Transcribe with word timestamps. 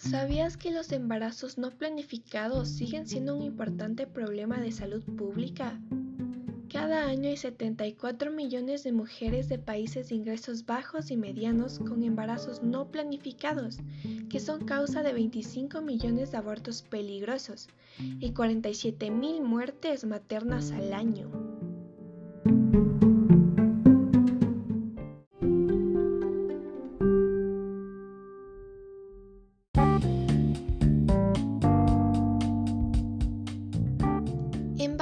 ¿Sabías 0.00 0.56
que 0.56 0.70
los 0.70 0.92
embarazos 0.92 1.58
no 1.58 1.70
planificados 1.72 2.70
siguen 2.70 3.06
siendo 3.06 3.36
un 3.36 3.42
importante 3.42 4.06
problema 4.06 4.58
de 4.58 4.72
salud 4.72 5.02
pública? 5.02 5.78
Cada 6.72 7.04
año 7.04 7.28
hay 7.28 7.36
74 7.36 8.32
millones 8.32 8.82
de 8.82 8.92
mujeres 8.92 9.50
de 9.50 9.58
países 9.58 10.08
de 10.08 10.14
ingresos 10.14 10.64
bajos 10.64 11.10
y 11.10 11.18
medianos 11.18 11.78
con 11.78 12.02
embarazos 12.02 12.62
no 12.62 12.90
planificados, 12.90 13.76
que 14.30 14.40
son 14.40 14.64
causa 14.64 15.02
de 15.02 15.12
25 15.12 15.82
millones 15.82 16.30
de 16.30 16.38
abortos 16.38 16.80
peligrosos 16.80 17.68
y 17.98 18.32
47 18.32 19.10
mil 19.10 19.42
muertes 19.42 20.06
maternas 20.06 20.70
al 20.70 20.94
año. 20.94 21.30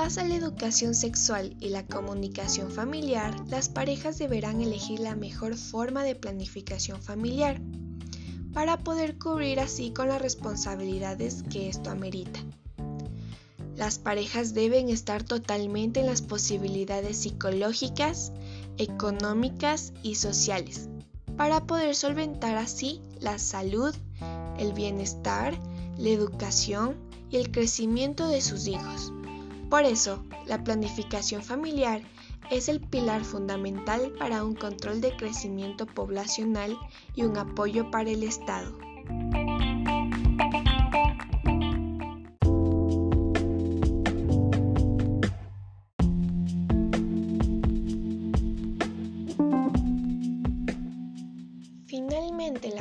En 0.08 0.14
base 0.14 0.20
a 0.22 0.24
la 0.28 0.36
educación 0.36 0.94
sexual 0.94 1.54
y 1.60 1.68
la 1.68 1.84
comunicación 1.84 2.70
familiar, 2.70 3.38
las 3.50 3.68
parejas 3.68 4.16
deberán 4.16 4.62
elegir 4.62 5.00
la 5.00 5.14
mejor 5.14 5.54
forma 5.54 6.02
de 6.02 6.14
planificación 6.14 7.02
familiar 7.02 7.60
para 8.54 8.78
poder 8.78 9.18
cubrir 9.18 9.60
así 9.60 9.90
con 9.90 10.08
las 10.08 10.22
responsabilidades 10.22 11.42
que 11.50 11.68
esto 11.68 11.90
amerita. 11.90 12.40
Las 13.76 13.98
parejas 13.98 14.54
deben 14.54 14.88
estar 14.88 15.24
totalmente 15.24 16.00
en 16.00 16.06
las 16.06 16.22
posibilidades 16.22 17.18
psicológicas, 17.18 18.32
económicas 18.78 19.92
y 20.02 20.14
sociales 20.14 20.88
para 21.36 21.66
poder 21.66 21.94
solventar 21.94 22.56
así 22.56 23.02
la 23.20 23.38
salud, 23.38 23.94
el 24.58 24.72
bienestar, 24.72 25.52
la 25.98 26.08
educación 26.08 26.96
y 27.28 27.36
el 27.36 27.50
crecimiento 27.50 28.26
de 28.26 28.40
sus 28.40 28.68
hijos. 28.68 29.12
Por 29.70 29.84
eso, 29.84 30.24
la 30.46 30.64
planificación 30.64 31.42
familiar 31.42 32.02
es 32.50 32.68
el 32.68 32.80
pilar 32.80 33.22
fundamental 33.24 34.12
para 34.18 34.42
un 34.44 34.54
control 34.54 35.00
de 35.00 35.14
crecimiento 35.16 35.86
poblacional 35.86 36.78
y 37.14 37.24
un 37.24 37.36
apoyo 37.36 37.90
para 37.90 38.10
el 38.10 38.22
Estado. 38.22 38.78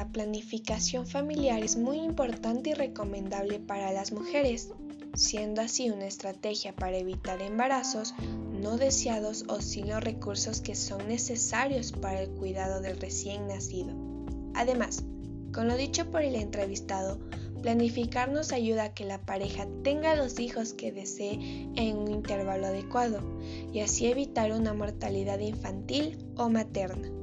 La 0.08 0.14
planificación 0.14 1.06
familiar 1.06 1.62
es 1.62 1.76
muy 1.76 1.98
importante 1.98 2.70
y 2.70 2.74
recomendable 2.74 3.60
para 3.60 3.92
las 3.92 4.14
mujeres 4.14 4.70
siendo 5.16 5.62
así 5.62 5.90
una 5.90 6.08
estrategia 6.08 6.74
para 6.74 6.96
evitar 6.96 7.42
embarazos 7.42 8.16
no 8.54 8.78
deseados 8.78 9.44
o 9.50 9.60
sin 9.60 9.90
los 9.90 10.02
recursos 10.02 10.62
que 10.62 10.76
son 10.76 11.10
necesarios 11.10 11.92
para 11.92 12.22
el 12.22 12.30
cuidado 12.30 12.80
del 12.80 13.02
recién 13.02 13.48
nacido. 13.48 13.94
Además, 14.54 15.04
con 15.52 15.68
lo 15.68 15.76
dicho 15.76 16.10
por 16.10 16.22
el 16.22 16.36
entrevistado, 16.36 17.20
planificar 17.62 18.32
nos 18.32 18.54
ayuda 18.54 18.86
a 18.86 18.94
que 18.94 19.04
la 19.04 19.26
pareja 19.26 19.68
tenga 19.84 20.16
los 20.16 20.40
hijos 20.40 20.72
que 20.72 20.94
desee 20.94 21.68
en 21.76 21.98
un 21.98 22.12
intervalo 22.12 22.68
adecuado 22.68 23.20
y 23.74 23.82
así 23.82 24.06
evitar 24.06 24.54
una 24.54 24.74
mortalidad 24.74 25.40
infantil 25.40 26.18
o 26.38 26.48
materna. 26.48 27.17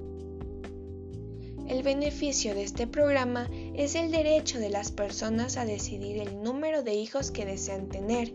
El 1.67 1.83
beneficio 1.83 2.55
de 2.55 2.63
este 2.63 2.87
programa 2.87 3.49
es 3.75 3.95
el 3.95 4.11
derecho 4.11 4.59
de 4.59 4.69
las 4.69 4.91
personas 4.91 5.57
a 5.57 5.65
decidir 5.65 6.19
el 6.19 6.43
número 6.43 6.83
de 6.83 6.95
hijos 6.95 7.31
que 7.31 7.47
desean 7.47 7.89
tener 7.89 8.35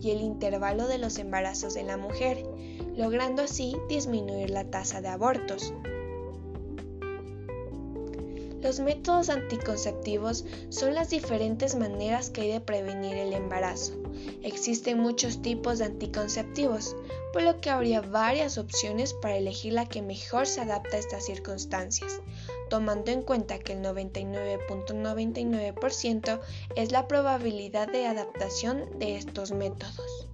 y 0.00 0.10
el 0.10 0.20
intervalo 0.20 0.86
de 0.86 0.98
los 0.98 1.18
embarazos 1.18 1.74
de 1.74 1.82
la 1.82 1.96
mujer, 1.96 2.44
logrando 2.96 3.42
así 3.42 3.76
disminuir 3.88 4.50
la 4.50 4.70
tasa 4.70 5.00
de 5.00 5.08
abortos. 5.08 5.74
Los 8.60 8.80
métodos 8.80 9.28
anticonceptivos 9.28 10.44
son 10.68 10.94
las 10.94 11.10
diferentes 11.10 11.76
maneras 11.76 12.30
que 12.30 12.40
hay 12.42 12.52
de 12.52 12.60
prevenir 12.60 13.14
el 13.14 13.32
embarazo. 13.32 13.94
Existen 14.42 14.98
muchos 14.98 15.42
tipos 15.42 15.78
de 15.78 15.84
anticonceptivos, 15.84 16.96
por 17.32 17.42
lo 17.42 17.60
que 17.60 17.70
habría 17.70 18.00
varias 18.00 18.58
opciones 18.58 19.14
para 19.14 19.36
elegir 19.36 19.74
la 19.74 19.88
que 19.88 20.02
mejor 20.02 20.46
se 20.46 20.60
adapta 20.60 20.96
a 20.96 21.00
estas 21.00 21.26
circunstancias, 21.26 22.20
tomando 22.68 23.10
en 23.10 23.22
cuenta 23.22 23.58
que 23.58 23.72
el 23.72 23.82
99.99% 23.82 26.40
es 26.76 26.92
la 26.92 27.08
probabilidad 27.08 27.90
de 27.90 28.06
adaptación 28.06 28.98
de 28.98 29.16
estos 29.16 29.52
métodos. 29.52 30.28